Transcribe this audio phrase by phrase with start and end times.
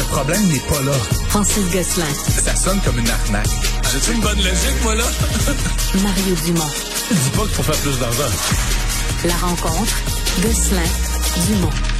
[0.00, 0.92] Le problème n'est pas là.
[1.28, 2.06] Francis Gosselin.
[2.42, 3.46] Ça sonne comme une arnaque.
[4.06, 5.04] J'ai une bonne logique, moi, là?
[6.02, 6.70] Mario Dumont.
[7.10, 8.32] Dis pas qu'il faut faire plus d'argent.
[9.24, 9.94] La rencontre.
[10.40, 10.88] Gosselin.
[11.48, 11.99] Dumont.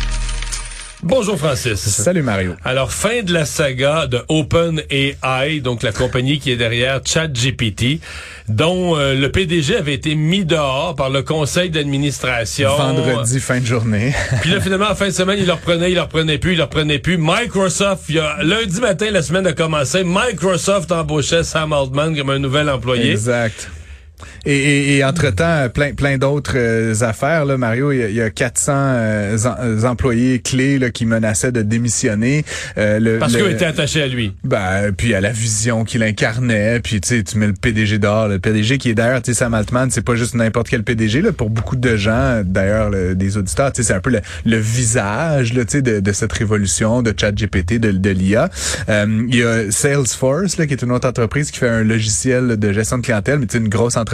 [1.02, 1.78] Bonjour Francis.
[1.80, 2.54] Salut Mario.
[2.62, 8.00] Alors, fin de la saga de OpenAI, donc la compagnie qui est derrière ChatGPT,
[8.48, 12.76] dont euh, le PDG avait été mis dehors par le conseil d'administration.
[12.76, 14.12] Vendredi, fin de journée.
[14.42, 16.58] Puis là, finalement, en fin de semaine, il le reprenait, il le reprenait plus, il
[16.58, 17.16] le reprenait plus.
[17.18, 22.30] Microsoft, il y a, lundi matin, la semaine a commencé, Microsoft embauchait Sam Altman comme
[22.30, 23.12] un nouvel employé.
[23.12, 23.70] Exact.
[24.46, 27.44] Et, et, et entre-temps, plein, plein d'autres euh, affaires.
[27.44, 32.44] Là, Mario, il y a, 400 euh, euh, employés clés là, qui menaçaient de démissionner.
[32.76, 34.34] le, Parce qu'ils étaient attachés à lui.
[34.44, 36.80] Ben, puis à la vision qu'il incarnait.
[36.80, 38.28] Puis tu sais, tu mets le PDG dehors.
[38.28, 41.22] Le PDG qui est d'ailleurs, tu sais, Sam Altman, c'est pas juste n'importe quel PDG.
[41.22, 45.72] Là, pour beaucoup de gens, d'ailleurs, des auditeurs, c'est un peu le, visage là, tu
[45.72, 48.48] sais, de, de cette révolution de ChatGPT, de, de l'IA.
[48.88, 52.72] il y a Salesforce, là, qui est une autre entreprise qui fait un logiciel de
[52.72, 54.09] gestion de clientèle, mais sais, une grosse entreprise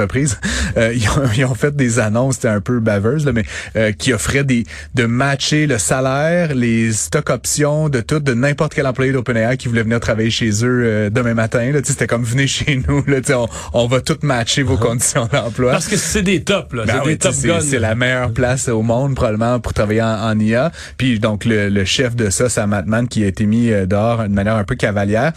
[0.77, 0.94] euh,
[1.36, 3.44] ils, ont, fait des annonces, c'était un peu baveuse, mais
[3.77, 8.75] euh, qui offraient des de matcher le salaire, les stock options de tout, de n'importe
[8.75, 11.70] quel employé d'OpenAI qui voulait venir travailler chez eux euh, demain matin.
[11.72, 14.80] Là, c'était comme venez chez nous, là, on, on va tout matcher vos uh-huh.
[14.80, 15.72] conditions d'emploi.
[15.72, 16.84] Parce que c'est des tops, là.
[16.86, 20.70] Ben c'est top C'est la meilleure place au monde probablement pour travailler en, IA.
[20.98, 24.56] Puis donc le, chef de ça, Sam Altman, qui a été mis dehors de manière
[24.56, 25.33] un peu cavalière.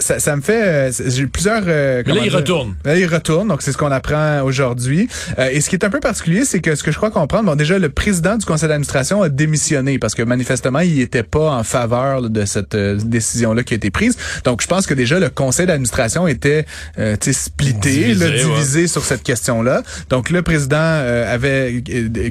[0.00, 1.62] ça, ça me fait j'ai plusieurs.
[1.62, 2.74] mais là, il retourne.
[2.84, 3.48] Là, il retourne.
[3.48, 5.08] Donc c'est ce qu'on apprend aujourd'hui.
[5.38, 7.44] Euh, et ce qui est un peu particulier, c'est que ce que je crois comprendre,
[7.44, 11.52] bon, déjà, le président du conseil d'administration a démissionné parce que manifestement, il n'était pas
[11.52, 14.16] en faveur de cette euh, décision-là qui a été prise.
[14.44, 16.66] Donc, je pense que déjà, le conseil d'administration était
[16.98, 19.82] euh, splitté, divisé, divisé sur cette question-là.
[20.10, 21.82] Donc, le président euh, avait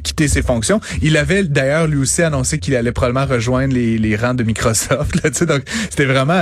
[0.03, 0.81] quitté ses fonctions.
[1.01, 5.15] Il avait d'ailleurs lui aussi annoncé qu'il allait probablement rejoindre les, les rangs de Microsoft.
[5.23, 6.41] Là, donc, c'était vraiment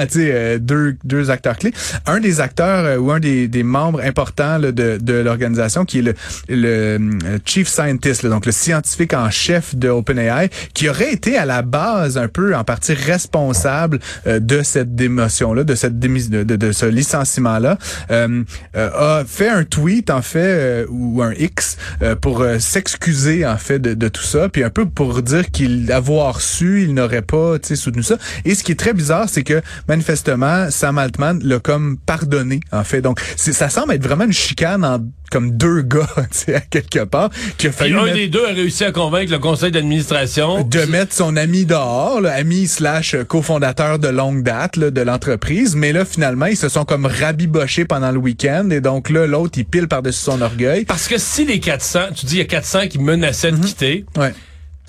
[0.60, 1.74] deux, deux acteurs clés.
[2.06, 6.16] Un des acteurs ou un des, des membres importants de, de organisation qui est le,
[6.48, 11.46] le euh, chief scientist, donc le scientifique en chef de OpenAI, qui aurait été à
[11.46, 16.72] la base un peu en partie responsable euh, de cette démotion-là, de cette de, de,
[16.72, 17.78] ce licenciement-là,
[18.12, 18.44] euh,
[18.74, 21.78] a fait un tweet en fait ou un X
[22.22, 26.42] pour s'excuser en fait de, de, tout ça, puis un peu pour dire qu'il avoir
[26.42, 28.18] su, il n'aurait pas soutenu ça.
[28.46, 32.84] Et ce qui est très bizarre, c'est que manifestement Sam Altman l'a comme pardonné en
[32.84, 33.02] fait.
[33.02, 34.84] Donc ça semble être vraiment une chicane
[35.32, 37.98] comme deux gars, tu sais, à quelque part, qui a fallu.
[37.98, 42.26] un des deux a réussi à convaincre le conseil d'administration de mettre son ami dehors,
[42.26, 45.76] ami slash cofondateur de longue date de l'entreprise.
[45.76, 49.58] Mais là, finalement, ils se sont comme rabibochés pendant le week-end et donc là, l'autre,
[49.58, 50.86] il pile par-dessus son orgueil.
[50.86, 53.64] Parce que si les 400, tu dis il y a 400 qui menaçaient de mhm.
[53.64, 54.06] quitter.
[54.18, 54.34] Ouais.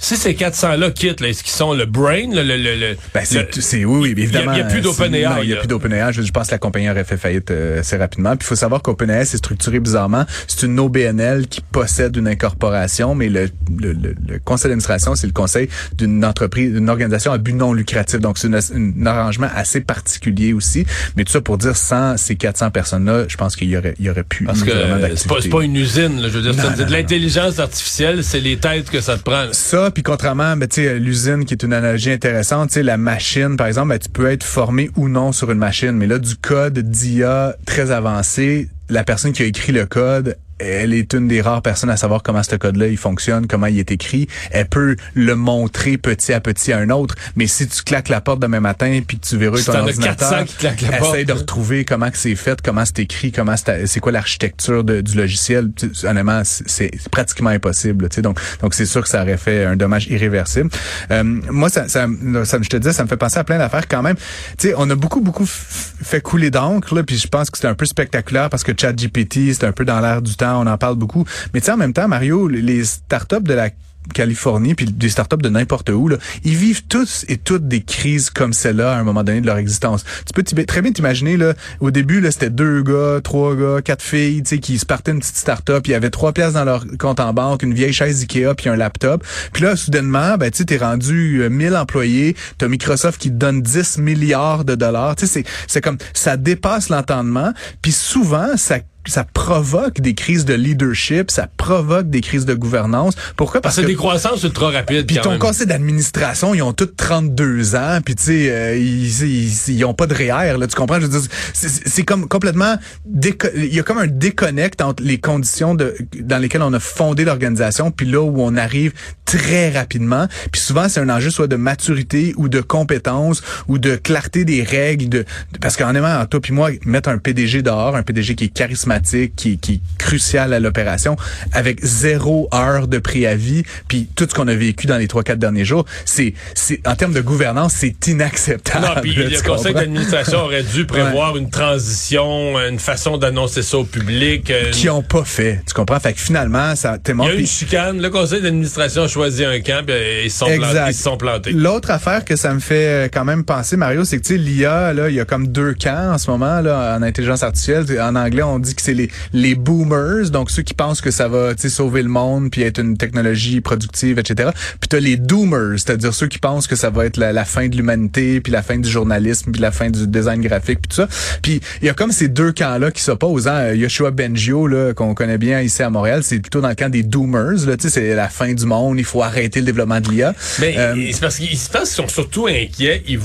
[0.03, 2.43] Si ces 400-là quittent, est-ce qu'ils sont le brain, le...
[2.43, 4.53] le, le, ben c'est, oui, oui, évidemment.
[4.53, 5.25] Il n'y a, plus d'OpenAI.
[5.25, 6.13] Non, il n'y a plus d'OpenAI.
[6.13, 8.31] Je, je pense que la compagnie aurait fait faillite euh, assez rapidement.
[8.31, 10.25] Puis il faut savoir qu'OpenAI, c'est structuré bizarrement.
[10.49, 15.35] C'est une OBNL qui possède une incorporation, mais le, le, le conseil d'administration, c'est le
[15.35, 15.69] conseil
[15.99, 18.21] d'une entreprise, d'une organisation à but non lucratif.
[18.21, 20.87] Donc, c'est un arrangement assez particulier aussi.
[21.17, 24.07] Mais tout ça pour dire, sans ces 400 personnes-là, je pense qu'il y aurait, il
[24.07, 24.73] y aurait pu Parce que
[25.17, 26.23] c'est pas, pas une usine.
[26.23, 29.47] Là, je veux dire, c'est de l'intelligence artificielle, c'est les têtes que ça te prend.
[29.53, 33.57] Ça, puis contrairement, ben, tu sais, l'usine qui est une analogie intéressante, tu la machine,
[33.57, 36.37] par exemple, ben, tu peux être formé ou non sur une machine, mais là, du
[36.37, 41.41] code d'IA très avancé, la personne qui a écrit le code elle est une des
[41.41, 44.29] rares personnes à savoir comment ce code-là il fonctionne, comment il est écrit.
[44.51, 47.15] Elle peut le montrer petit à petit à un autre.
[47.37, 51.25] Mais si tu claques la porte demain matin puis que tu verrouilles ton ordinateur, essaye
[51.25, 55.71] de retrouver comment que c'est fait, comment c'est écrit, comment c'est quoi l'architecture du logiciel.
[56.05, 58.09] Honnêtement, c'est pratiquement impossible.
[58.13, 60.71] sais Donc, donc c'est sûr que ça aurait fait un dommage irréversible.
[61.11, 62.07] Euh, moi, ça, ça,
[62.45, 64.17] ça, je te dis, ça me fait penser à plein d'affaires quand même.
[64.59, 67.75] Tu sais, on a beaucoup, beaucoup fait couler d'encre, puis je pense que c'est un
[67.75, 70.97] peu spectaculaire parce que ChatGPT, c'est un peu dans l'air du temps on en parle
[70.97, 71.25] beaucoup.
[71.55, 73.71] Mais tu sais, en même temps, Mario, les startups de la
[74.15, 78.31] Californie, puis des startups de n'importe où, là, ils vivent tous et toutes des crises
[78.31, 80.05] comme celle-là à un moment donné de leur existence.
[80.27, 84.03] Tu peux très bien t'imaginer, là, au début, là, c'était deux gars, trois gars, quatre
[84.03, 86.65] filles, tu sais, qui se partaient une petite startup, il y avait trois pièces dans
[86.65, 89.25] leur compte en banque, une vieille chaise Ikea, puis un laptop.
[89.53, 93.35] Puis là, soudainement, ben, tu sais, t'es rendu 1000 euh, employés, t'as Microsoft qui te
[93.35, 95.17] donne 10 milliards de dollars.
[95.17, 100.55] Tu sais, c'est comme, ça dépasse l'entendement, puis souvent, ça ça provoque des crises de
[100.55, 103.15] leadership, ça provoque des crises de gouvernance.
[103.37, 103.61] Pourquoi?
[103.61, 105.07] Parce, que, des croissances ultra rapides.
[105.07, 109.85] Puis ton conseil d'administration, ils ont tous 32 ans, puis tu sais, euh, ils, ils,
[109.85, 111.01] ont pas de REER, là, tu comprends?
[111.01, 112.77] Je veux dire, c'est comme complètement...
[113.07, 117.25] Il y a comme un déconnect entre les conditions de, dans lesquelles on a fondé
[117.25, 118.93] l'organisation, puis là où on arrive
[119.25, 120.27] très rapidement.
[120.51, 124.63] Puis souvent, c'est un enjeu soit de maturité ou de compétence ou de clarté des
[124.63, 125.09] règles.
[125.09, 125.25] De,
[125.61, 128.90] parce qu'en aimant, toi puis moi, mettre un PDG dehors, un PDG qui est charismatique,
[129.37, 131.17] qui, qui est crucial à l'opération,
[131.53, 135.39] avec zéro heure de préavis, puis tout ce qu'on a vécu dans les trois quatre
[135.39, 138.87] derniers jours, c'est, c'est en termes de gouvernance, c'est inacceptable.
[138.87, 143.85] Non, puis le conseil d'administration aurait dû prévoir une transition, une façon d'annoncer ça au
[143.85, 144.53] public.
[144.73, 146.01] Qui ont pas fait, tu comprends?
[146.01, 147.31] Fait que finalement, ça témoigne.
[147.31, 148.01] Il y a une chicane.
[148.01, 151.53] Le conseil d'administration a choisi un camp, ils, sont plantés, ils se sont plantés.
[151.53, 154.39] L'autre affaire que ça me fait euh, quand même penser, Mario, c'est que tu sais,
[154.39, 157.85] l'IA, là, il y a comme deux camps en ce moment là en intelligence artificielle.
[158.01, 161.29] En anglais, on dit que c'est les les boomers, donc ceux qui pensent que ça
[161.29, 164.51] va sauver le monde puis être une technologie productive, etc.
[164.81, 167.77] Puis t'as les doomers, c'est-à-dire ceux qui pensent que ça va être la, fin de
[167.77, 171.09] l'humanité, puis la fin du journalisme, puis la fin du design graphique, puis tout ça.
[171.43, 173.49] Puis il y a comme ces deux camps-là qui s'opposent.
[173.49, 173.73] Hein?
[173.73, 177.03] Yoshua Bengio, là, qu'on connaît bien ici à Montréal, c'est plutôt dans le camp des
[177.03, 177.67] doomers.
[177.67, 180.35] Là, c'est la fin du monde, il faut arrêter le développement de l'IA.
[180.61, 183.03] Mais euh, c'est parce qu'ils sont surtout inquiets.
[183.07, 183.19] Ils,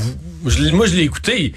[0.74, 1.54] moi, je l'ai écouté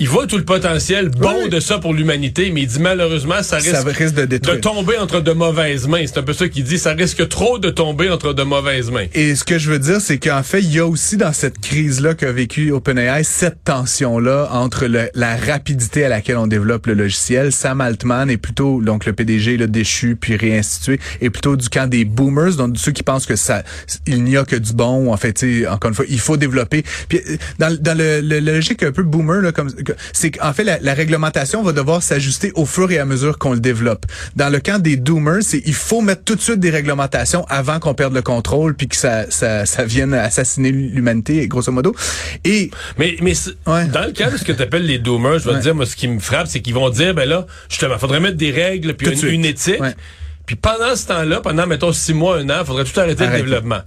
[0.00, 3.56] il voit tout le potentiel bon de ça pour l'humanité, mais il dit malheureusement, ça
[3.56, 6.04] risque, de, tomber entre de mauvaises mains.
[6.06, 6.78] C'est un peu ça qu'il dit.
[6.78, 9.06] Ça risque trop de tomber entre de mauvaises mains.
[9.14, 11.60] Et ce que je veux dire, c'est qu'en fait, il y a aussi dans cette
[11.60, 17.52] crise-là qu'a vécu OpenAI, cette tension-là entre la rapidité à laquelle on développe le logiciel.
[17.52, 21.88] Sam Altman est plutôt, donc le PDG, le déchu, puis réinstitué, est plutôt du camp
[21.88, 23.62] des boomers, donc ceux qui pensent que ça,
[24.06, 25.12] il n'y a que du bon.
[25.12, 26.82] En fait, encore une fois, il faut développer.
[27.08, 27.20] Puis
[27.58, 29.70] dans, dans le, le, logique un peu boomer, là, comme
[30.12, 33.60] c'est qu'en fait, la, réglementation va devoir s'ajuster au fur et à mesure qu'on le
[33.60, 34.06] développe.
[34.36, 37.80] Dans le camp des doomers, c'est il faut mettre tout de suite des réglementations avant
[37.80, 41.94] qu'on perde le contrôle puis que ça, ça, ça vienne assassiner l'humanité, grosso modo.
[42.44, 43.34] Et mais mais
[43.66, 45.86] dans le cas de ce que tu appelles les doomers, je vais te dire, moi,
[45.86, 48.94] ce qui me frappe, c'est qu'ils vont dire, ben là, justement, faudrait mettre des règles
[48.94, 49.80] puis une, éthique.
[50.46, 53.80] Puis pendant ce temps-là, pendant mettons six mois, un an, faudrait tout arrêter, le développement.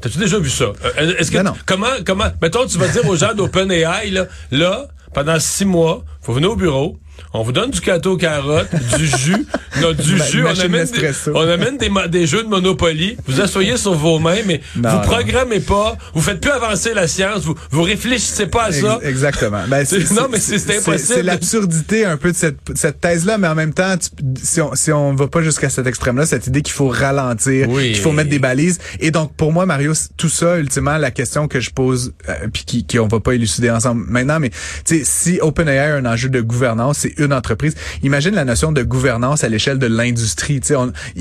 [0.00, 0.64] T'as-tu déjà vu ça?
[0.64, 4.88] Euh, est-ce que ben comment comment mettons tu vas dire aux gens d'OpenAI là là
[5.12, 6.98] pendant six mois, faut venir au bureau,
[7.34, 8.68] on vous donne du gâteau carotte,
[8.98, 9.46] du jus,
[9.80, 13.16] notre du jus, on amène, des, on amène des, des, jeux de Monopoly.
[13.26, 17.44] Vous asseyez sur vos mains, mais vous programmez pas, vous faites plus avancer la science,
[17.44, 18.98] vous, vous réfléchissez pas à ça.
[19.02, 19.62] Exactement.
[19.68, 20.98] Ben, non, mais c'est impossible.
[20.98, 23.94] C'est l'absurdité un peu de cette, cette thèse-là, mais en même temps,
[24.42, 27.96] si on si on va pas jusqu'à cet extrême-là, cette idée qu'il faut ralentir, qu'il
[27.96, 28.78] faut mettre des balises.
[29.00, 32.64] Et donc, pour moi, Mario, tout ça, ultimement, la question que je pose, euh, puis
[32.64, 34.50] qui, qui va pas élucider ensemble maintenant, mais
[34.84, 37.74] si OpenAI a un enjeu de gouvernance, c'est une entreprise.
[38.02, 40.60] Imagine la notion de gouvernance à l'échelle de l'industrie.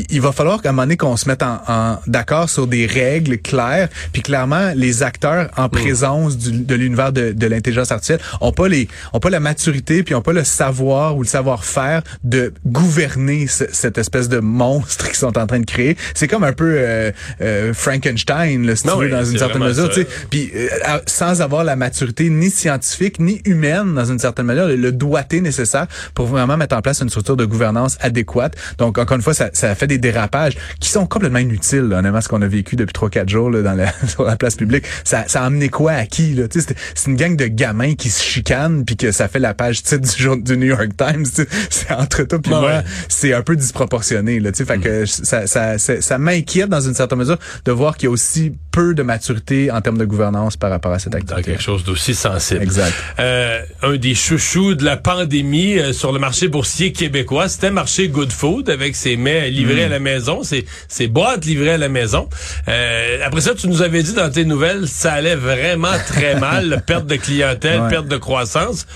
[0.09, 3.39] Il va falloir qu'à un moment donné qu'on se mette en, d'accord sur des règles
[3.39, 5.69] claires, puis clairement les acteurs en mm.
[5.69, 10.15] présence de l'univers de, de l'intelligence artificielle ont pas les ont pas la maturité puis
[10.15, 15.37] ont pas le savoir ou le savoir-faire de gouverner cette espèce de monstre qu'ils sont
[15.37, 15.97] en train de créer.
[16.13, 17.11] C'est comme un peu euh,
[17.41, 19.89] euh, Frankenstein, là, si tu veux, dans une certaine mesure.
[20.29, 20.67] Puis euh,
[21.07, 25.70] sans avoir la maturité ni scientifique ni humaine dans une certaine manière, le doigté nécessaire
[26.13, 28.55] pour vraiment mettre en place une structure de gouvernance adéquate.
[28.77, 32.21] Donc, encore une fois, ça, ça fait des dérapages qui sont complètement inutiles, là, honnêtement,
[32.21, 34.85] ce qu'on a vécu depuis trois quatre jours là, dans la, sur la place publique.
[35.03, 36.33] Ça, ça a amené quoi à qui?
[36.33, 36.45] Là?
[36.51, 40.01] C'est une gang de gamins qui se chicanent puis que ça fait la page titre
[40.01, 41.25] du, jour, du New York Times.
[41.69, 44.39] C'est entre toi puis moi, c'est un peu disproportionné.
[44.39, 44.81] Là, fait mm.
[44.81, 48.11] que ça, ça, ça, ça m'inquiète dans une certaine mesure de voir qu'il y a
[48.11, 51.41] aussi peu de maturité en termes de gouvernance par rapport à cette activité.
[51.41, 52.63] Dans quelque chose d'aussi sensible.
[52.63, 52.93] Exact.
[53.19, 58.07] Euh, un des chouchous de la pandémie euh, sur le marché boursier québécois, c'était marché
[58.07, 61.89] Good Food avec ses mets livrés à la maison, ses, ses boîtes livrées à la
[61.89, 62.29] maison.
[62.67, 66.83] Euh, après ça, tu nous avais dit dans tes nouvelles, ça allait vraiment très mal,
[66.85, 68.87] perte de clientèle, perte de croissance.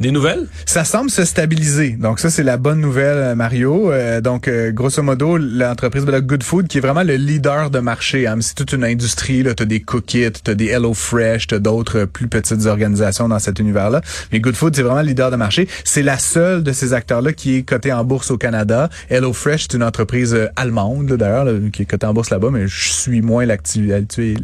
[0.00, 0.46] Des nouvelles?
[0.64, 1.90] Ça semble se stabiliser.
[1.90, 3.92] Donc ça, c'est la bonne nouvelle, euh, Mario.
[3.92, 7.80] Euh, donc, euh, grosso modo, l'entreprise de Good Food, qui est vraiment le leader de
[7.80, 8.26] marché.
[8.26, 8.38] Hein.
[8.40, 9.44] C'est toute une industrie.
[9.44, 13.28] Tu as des Cookit, tu as des Hello Fresh, tu as d'autres plus petites organisations
[13.28, 14.00] dans cet univers-là.
[14.32, 15.68] Mais Good Food, c'est vraiment le leader de marché.
[15.84, 18.88] C'est la seule de ces acteurs-là qui est cotée en bourse au Canada.
[19.10, 22.88] Hello Fresh, c'est une entreprise allemande, d'ailleurs, qui est cotée en bourse là-bas, mais je
[22.88, 24.36] suis moins l'actualité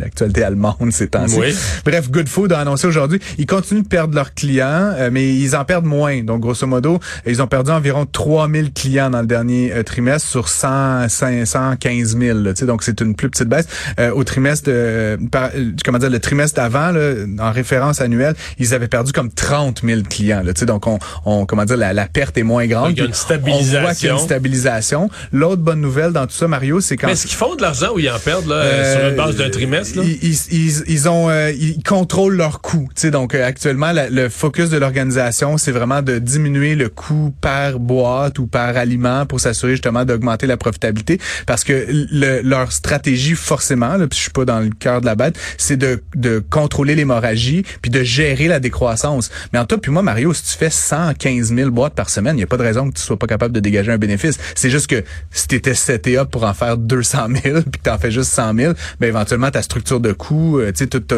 [0.44, 1.38] allemande ces temps-ci.
[1.82, 5.56] Bref, Good Food a annoncé aujourd'hui, ils continuent de perdre leurs clients, mais ils ils
[5.56, 6.22] en perdent moins.
[6.22, 10.48] Donc, grosso modo, ils ont perdu environ 3000 clients dans le dernier euh, trimestre sur
[10.48, 12.38] 100, 515 000.
[12.62, 13.66] donc, c'est une plus petite baisse.
[14.00, 15.18] Euh, au trimestre, de,
[15.84, 16.92] comment dire, le trimestre d'avant,
[17.38, 20.42] en référence annuelle, ils avaient perdu comme 30 000 clients.
[20.44, 22.92] Là, donc, on, on, comment dire, la, la perte est moins grande.
[22.92, 23.78] il y a une stabilisation.
[23.78, 25.10] On voit qu'il y a une stabilisation.
[25.32, 27.08] L'autre bonne nouvelle dans tout ça, Mario, c'est quand...
[27.08, 29.98] est-ce qu'ils font de l'argent ou ils en perdent là, sur une base d'un trimestre?
[29.98, 30.04] Là?
[30.04, 32.88] Ils, ils, ils, ont, ils contrôlent leurs coûts.
[33.04, 38.46] Donc, actuellement, le focus de l'organisation, c'est vraiment de diminuer le coût par boîte ou
[38.46, 41.20] par aliment pour s'assurer justement d'augmenter la profitabilité.
[41.46, 41.86] Parce que
[42.42, 45.76] leur stratégie, forcément, là, puis je suis pas dans le cœur de la bête, c'est
[45.76, 49.30] de, de contrôler l'hémorragie puis de gérer la décroissance.
[49.52, 52.38] Mais en toi puis moi, Mario, si tu fais 115 000 boîtes par semaine, il
[52.38, 54.38] n'y a pas de raison que tu sois pas capable de dégager un bénéfice.
[54.54, 57.84] C'est juste que si tu étais seté up pour en faire 200 000 puis que
[57.84, 60.86] tu en fais juste 100 000, ben éventuellement ta structure de coût, euh, tu sais,
[60.86, 61.12] toute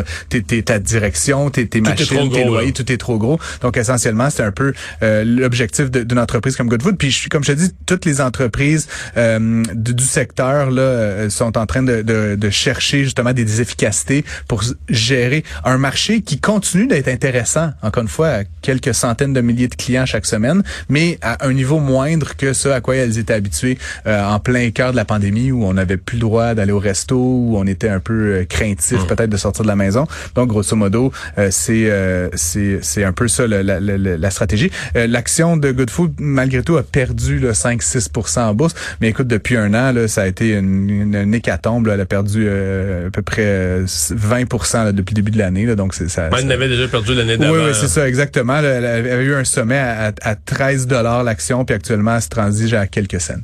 [0.64, 3.38] ta direction, tes, tes machines, tes loyers, tout est trop gros.
[3.62, 6.96] Donc essentiellement, c'est un peu euh, l'objectif d'une entreprise comme Goodfood.
[6.96, 11.66] Puis comme je te dis, toutes les entreprises euh, du, secteur là euh, sont en
[11.66, 17.08] train de, de, de, chercher justement des efficacités pour gérer un marché qui continue d'être
[17.08, 17.72] intéressant.
[17.82, 21.52] Encore une fois, à quelques centaines de milliers de clients chaque semaine, mais à un
[21.52, 25.52] niveau moindre que ce à quoi elles étaient habituées en plein cœur de la pandémie
[25.52, 29.02] où on n'avait plus le droit d'aller au resto, où on était un peu craintif
[29.02, 29.06] mmh.
[29.06, 30.06] peut-être de sortir de la maison.
[30.34, 31.12] Donc grosso modo,
[31.50, 31.90] c'est
[32.34, 34.70] c'est c'est un peu ça la, la, la stratégie.
[34.96, 38.74] Euh, l'action de Good Food, malgré tout, a perdu 5-6% en bourse.
[39.00, 41.88] Mais écoute, depuis un an, là, ça a été une, une, hécatombe.
[41.88, 45.66] Elle a perdu euh, à peu près 20% depuis le début de l'année.
[45.76, 46.30] Donc c'est ça.
[46.36, 47.54] elle avait déjà perdu l'année d'avant.
[47.54, 48.58] Oui, oui c'est ça, exactement.
[48.58, 52.74] elle avait eu un sommet à, à 13 dollars l'action, puis actuellement, elle se transige
[52.74, 53.34] à quelques cents.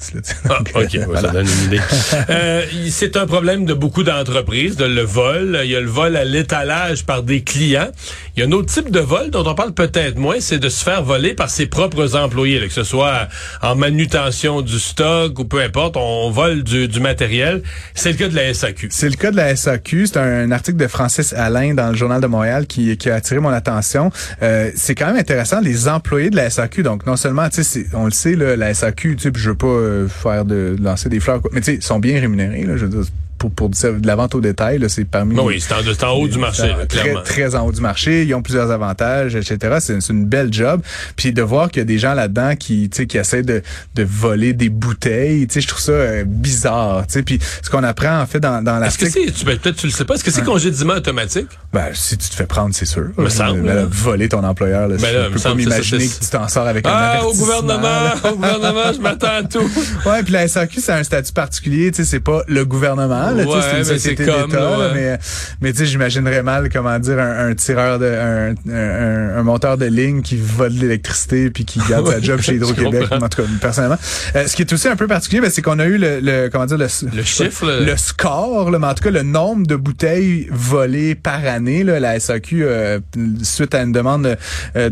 [0.48, 1.80] ah, ok, ça donne une idée.
[2.30, 5.60] euh, c'est un problème de beaucoup d'entreprises, de le vol.
[5.64, 7.90] Il y a le vol à l'étalage par des clients.
[8.36, 10.68] Il y a un autre type de vol dont on parle peut-être moins, c'est de
[10.68, 13.28] se faire voler par ses propres employés, que ce soit
[13.62, 17.62] en manutention du stock ou peu importe, on vole du, matériel.
[17.94, 18.88] C'est le cas de la SAQ.
[18.90, 20.06] C'est le cas de la SAQ.
[20.06, 23.40] C'est un, article de Francis Alain dans le Journal de Montréal qui, qui a attiré
[23.40, 24.10] mon attention.
[24.42, 26.82] Euh, c'est quand même intéressant, les employés de la SAQ.
[26.82, 27.48] Donc, non seulement,
[27.94, 31.08] on le sait, là, la SAQ, tu sais, je veux pas euh, faire de lancer
[31.08, 32.62] des fleurs, mais tu sais, ils sont bien rémunérés.
[32.62, 35.38] Là, je veux dire, pour, pour de la vente au détail, c'est parmi...
[35.38, 38.24] Oui, c'est en, haut du marché, très, Très en haut du marché.
[38.24, 39.76] Ils ont plusieurs avantages, etc.
[39.80, 40.80] C'est une belle job.
[41.16, 43.62] Puis de voir qu'il y a des gens là-dedans qui, qui essaient de,
[43.94, 47.04] de voler des bouteilles, je trouve ça euh, bizarre.
[47.24, 49.06] Puis ce qu'on apprend, en fait, dans, dans l'article...
[49.06, 49.44] Est-ce que c'est...
[49.44, 50.14] Peut-être tu le sais pas.
[50.14, 51.48] Est-ce que c'est congédiement automatique?
[51.72, 53.08] Ben, si tu te fais prendre, c'est sûr.
[53.16, 56.30] Me semble, ben, voler ton employeur, là, ben là, je peux pas m'imaginer que tu
[56.30, 59.70] t'en sors avec ah, un au gouvernement, au gouvernement, je m'attends à tout.
[60.06, 61.90] ouais, puis la SAQ, c'est un statut particulier.
[61.92, 63.30] C'est pas le gouvernement.
[63.34, 64.52] Là, c'est comme,
[64.94, 65.18] mais,
[65.60, 70.22] mais tu sais, j'imaginerais mal, comment dire, un, tireur de, un, un, monteur de ligne
[70.22, 73.98] qui vole de l'électricité puis qui garde sa job chez Hydro-Québec, en tout cas, personnellement.
[74.36, 76.48] Euh, ce qui est aussi un peu particulier, ben, c'est qu'on a eu le, le,
[76.48, 80.48] comment dire, le, le chiffre, le, score, mais en tout cas, le nombre de bouteilles
[80.50, 83.00] volées par année, là, la SAQ, euh,
[83.42, 84.36] suite à une demande
[84.76, 84.90] euh,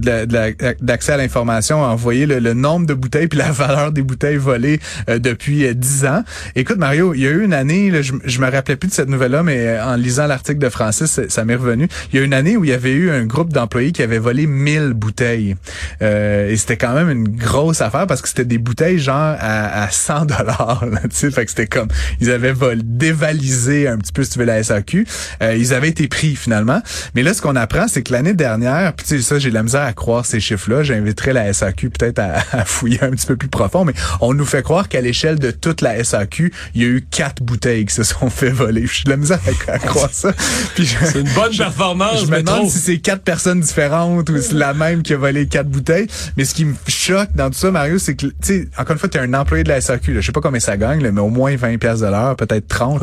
[0.80, 4.78] d'accès à l'information, a envoyé le, nombre de bouteilles puis la valeur des bouteilles volées
[5.08, 6.22] depuis 10 ans.
[6.54, 8.94] Écoute, Mario, il y a eu une année, là, je, je me rappelais plus de
[8.94, 11.88] cette nouvelle-là, mais euh, en lisant l'article de Francis, ça m'est revenu.
[12.12, 14.18] Il y a une année où il y avait eu un groupe d'employés qui avait
[14.18, 15.56] volé 1000 bouteilles.
[16.02, 19.88] Euh, et c'était quand même une grosse affaire parce que c'était des bouteilles genre à,
[19.90, 20.84] 100 dollars.
[21.10, 21.88] Fait que c'était comme,
[22.20, 25.06] ils avaient vol, dévalisé un petit peu, si tu veux, la SAQ.
[25.42, 26.82] Euh, ils avaient été pris finalement.
[27.14, 29.62] Mais là, ce qu'on apprend, c'est que l'année dernière, puis tu sais, ça, j'ai la
[29.62, 30.82] misère à croire ces chiffres-là.
[30.82, 32.18] J'inviterais la SAQ peut-être
[32.52, 35.50] à, fouiller un petit peu plus profond, mais on nous fait croire qu'à l'échelle de
[35.50, 39.10] toute la SAQ, il y a eu quatre bouteilles sont fait voler je suis de
[39.10, 40.32] la misère à, croire ça.
[40.76, 42.26] c'est une bonne performance.
[42.26, 45.46] Je me demande si c'est quatre personnes différentes ou c'est la même qui a volé
[45.46, 46.06] quatre bouteilles.
[46.36, 48.98] Mais ce qui me choque dans tout ça, Mario, c'est que, tu sais, encore une
[48.98, 50.14] fois, tu es un employé de la SAQ.
[50.14, 50.20] Là.
[50.20, 53.00] Je sais pas combien ça gagne, mais au moins 20 pièces de l'heure, peut-être 30.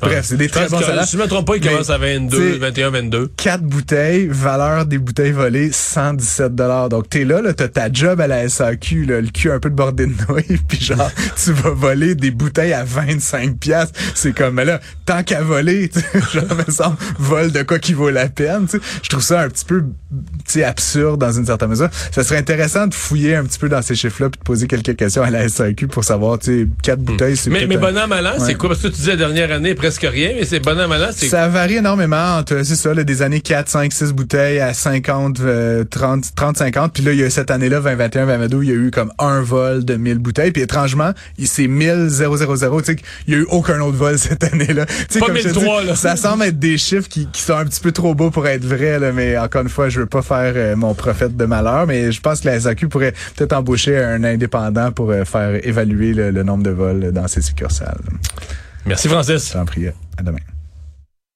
[0.00, 1.04] bref, c'est des très bons salaires.
[1.04, 3.30] Si je me trompe pas, il commence à 22, 21, 22.
[3.36, 6.88] Quatre bouteilles, valeur des bouteilles volées, 117 dollars.
[6.88, 9.70] Donc, t'es là, là, t'as ta job à la SAQ, là, le cul un peu
[9.70, 11.10] de bordé de nouilles, puis genre,
[11.42, 13.92] tu vas voler des bouteilles à 25 pièces.
[14.14, 15.90] C'est comme, mais là, tant qu'à voler,
[16.32, 18.66] genre, me semble, vol de quoi qui vaut la peine,
[19.02, 19.84] Je trouve ça un petit peu,
[20.46, 21.88] tu absurde dans une certaine mesure.
[22.12, 24.96] Ça serait intéressant de fouiller un petit peu dans ces chiffres-là puis de poser quelques
[24.96, 28.34] questions à la SAQ pour savoir, tu sais, quatre bouteilles, c'est Mais, mais bonhomme malin,
[28.38, 28.70] c'est quoi?
[28.70, 31.28] Parce que tu disais la dernière année, presque rien, mais c'est bonhomme malin, c'est...
[31.28, 35.40] Ça varie énormément entre, c'est ça, là, des années 4, 5, 6 bouteilles à 50,
[35.90, 36.92] 30, 30, 50.
[36.92, 39.40] Puis là, il y a cette année-là, 2021, 2022, il y a eu comme un
[39.40, 40.52] vol de 1000 bouteilles.
[40.52, 41.12] Puis étrangement,
[41.44, 42.44] c'est 1000, 000, tu
[42.84, 44.86] sais, il y a eu aucun autre vol cette année-là.
[44.86, 45.94] Pas comme je là.
[45.94, 48.64] Ça semble être des chiffres qui, qui, sont un petit peu trop beaux pour être
[48.64, 51.86] vrais, là, mais encore une fois, je veux pas faire euh, mon prophète de malheur,
[51.86, 56.14] mais je pense que la SAQ pourrait peut-être embaucher un indépendant pour euh, faire évaluer
[56.14, 58.00] le, nombre de vols dans ces succursales.
[58.86, 59.52] Merci Francis.
[59.52, 59.88] J'en prie.
[59.88, 60.38] À demain.